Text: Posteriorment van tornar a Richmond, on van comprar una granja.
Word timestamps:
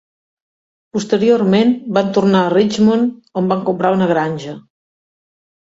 Posteriorment 0.97 1.73
van 1.99 2.09
tornar 2.17 2.41
a 2.47 2.49
Richmond, 2.55 3.13
on 3.43 3.55
van 3.55 3.65
comprar 3.71 3.95
una 4.01 4.11
granja. 4.17 4.59